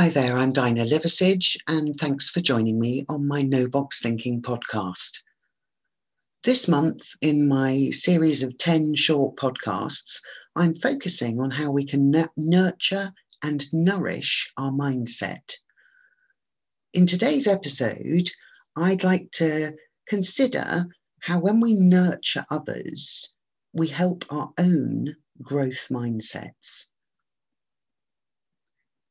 [0.00, 4.40] Hi there, I'm Dinah Liversidge, and thanks for joining me on my No Box Thinking
[4.40, 5.18] podcast.
[6.42, 10.20] This month, in my series of 10 short podcasts,
[10.56, 15.56] I'm focusing on how we can n- nurture and nourish our mindset.
[16.94, 18.30] In today's episode,
[18.78, 19.74] I'd like to
[20.08, 20.86] consider
[21.24, 23.34] how, when we nurture others,
[23.74, 26.86] we help our own growth mindsets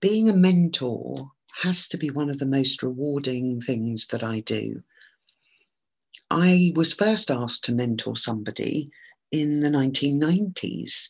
[0.00, 1.30] being a mentor
[1.62, 4.82] has to be one of the most rewarding things that I do.
[6.30, 8.90] I was first asked to mentor somebody
[9.30, 11.08] in the 1990s.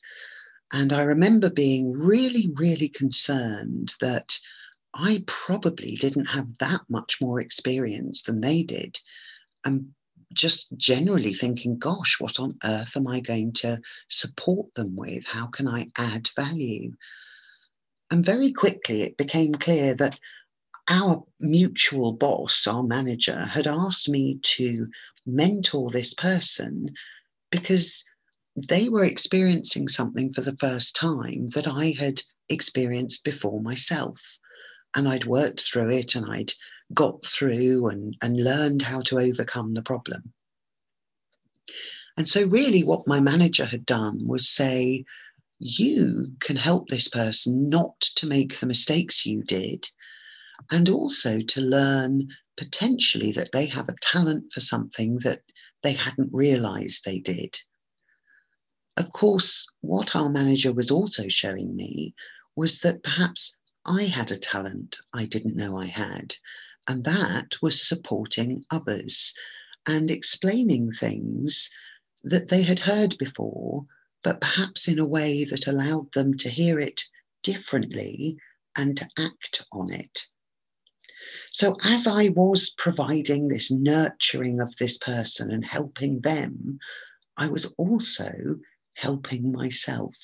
[0.73, 4.39] And I remember being really, really concerned that
[4.95, 8.99] I probably didn't have that much more experience than they did.
[9.65, 9.91] And
[10.33, 15.25] just generally thinking, gosh, what on earth am I going to support them with?
[15.27, 16.93] How can I add value?
[18.11, 20.19] And very quickly, it became clear that
[20.89, 24.89] our mutual boss, our manager, had asked me to
[25.25, 26.91] mentor this person
[27.51, 28.05] because
[28.57, 34.19] they were experiencing something for the first time that I had experienced before myself.
[34.97, 36.53] And I'd worked through it and I'd
[36.93, 40.33] got through and, and learned how to overcome the problem.
[42.17, 45.05] And so, really, what my manager had done was say,
[45.61, 49.87] you can help this person not to make the mistakes you did
[50.71, 55.41] and also to learn potentially that they have a talent for something that
[55.83, 57.59] they hadn't realized they did.
[58.97, 62.15] Of course, what our manager was also showing me
[62.57, 66.35] was that perhaps I had a talent I didn't know I had,
[66.89, 69.35] and that was supporting others
[69.87, 71.71] and explaining things
[72.25, 73.87] that they had heard before
[74.23, 77.03] but perhaps in a way that allowed them to hear it
[77.43, 78.37] differently
[78.77, 80.27] and to act on it.
[81.53, 86.79] So, as I was providing this nurturing of this person and helping them,
[87.37, 88.59] I was also
[88.95, 90.15] helping myself.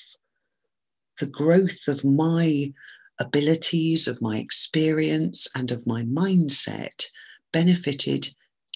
[1.19, 2.73] The growth of my
[3.19, 7.05] abilities, of my experience, and of my mindset
[7.51, 8.29] benefited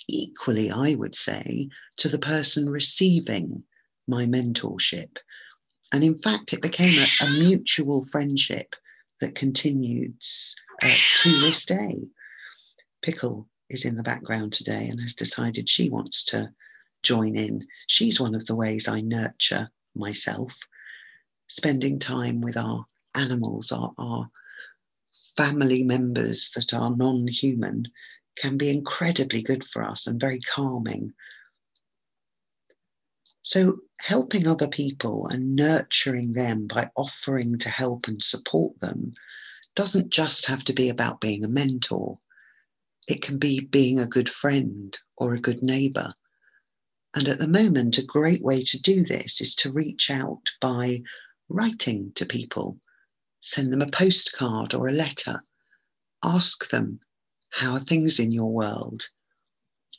[0.07, 3.63] equally, I would say, to the person receiving
[4.11, 5.17] my mentorship.
[5.91, 8.75] And in fact, it became a, a mutual friendship
[9.21, 12.03] that continues uh, to this day.
[13.01, 16.51] Pickle is in the background today and has decided she wants to
[17.01, 17.65] join in.
[17.87, 20.53] She's one of the ways I nurture myself,
[21.47, 22.85] spending time with our
[23.15, 24.29] animals, our, our
[25.35, 27.87] family members that are non human,
[28.37, 31.13] can be incredibly good for us and very calming.
[33.43, 39.13] So, helping other people and nurturing them by offering to help and support them
[39.75, 42.19] doesn't just have to be about being a mentor.
[43.07, 46.13] It can be being a good friend or a good neighbor.
[47.15, 51.01] And at the moment, a great way to do this is to reach out by
[51.49, 52.77] writing to people,
[53.41, 55.43] send them a postcard or a letter,
[56.23, 56.99] ask them,
[57.49, 59.09] How are things in your world?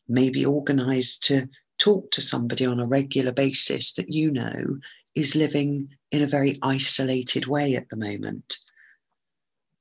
[0.09, 1.49] Maybe organize to
[1.83, 4.79] talk to somebody on a regular basis that you know
[5.17, 8.59] is living in a very isolated way at the moment.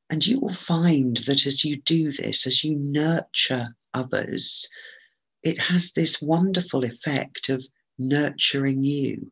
[0.09, 4.67] And you will find that as you do this, as you nurture others,
[5.43, 7.63] it has this wonderful effect of
[7.99, 9.31] nurturing you.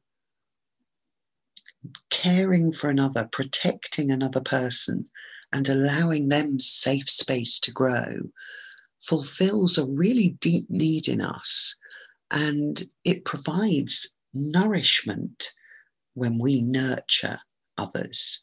[2.11, 5.09] Caring for another, protecting another person,
[5.51, 8.29] and allowing them safe space to grow
[9.01, 11.75] fulfills a really deep need in us
[12.31, 15.51] and it provides nourishment
[16.13, 17.39] when we nurture
[17.77, 18.41] others.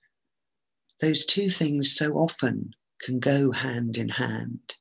[1.01, 4.75] Those two things so often can go hand in hand.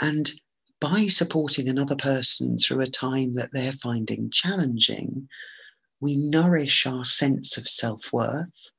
[0.00, 0.30] And
[0.80, 5.28] by supporting another person through a time that they're finding challenging,
[6.00, 8.70] we nourish our sense of self worth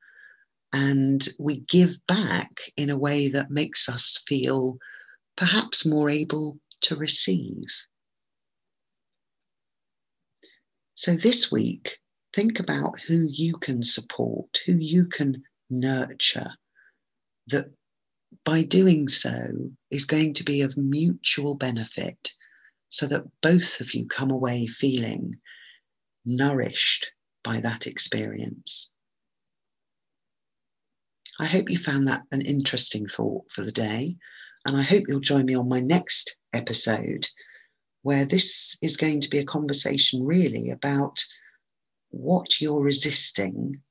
[0.74, 4.78] and we give back in a way that makes us feel
[5.38, 7.66] perhaps more able to receive.
[10.96, 11.98] So this week,
[12.34, 16.52] think about who you can support, who you can nurture,
[17.48, 17.66] that
[18.46, 19.50] by doing so
[19.92, 22.32] is going to be of mutual benefit
[22.90, 25.36] so that both of you come away feeling
[26.26, 27.12] nourished
[27.44, 28.94] by that experience.
[31.40, 34.16] I hope you found that an interesting thought for the day,
[34.66, 37.28] and I hope you'll join me on my next episode
[38.06, 41.26] where this is going to be a conversation really about
[42.12, 43.82] what you're resisting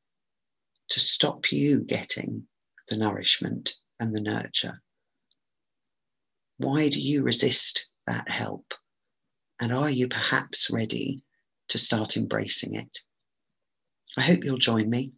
[0.88, 2.46] to stop you getting
[2.88, 4.80] the nourishment and the nurture?
[6.58, 8.74] Why do you resist that help?
[9.60, 11.24] And are you perhaps ready
[11.66, 13.00] to start embracing it?
[14.16, 15.10] I hope you'll join me.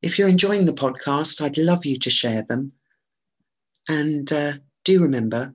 [0.00, 2.72] If you're enjoying the podcast, I'd love you to share them.
[3.90, 4.52] And uh,
[4.84, 5.54] do remember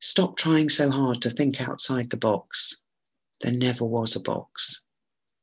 [0.00, 2.82] stop trying so hard to think outside the box.
[3.40, 4.82] There never was a box.